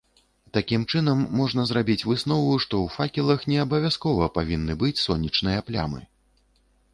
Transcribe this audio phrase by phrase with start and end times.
[0.57, 6.01] Такім чынам можна зрабіць выснову, што ў факелах не абавязкова павінны быць сонечныя плямы.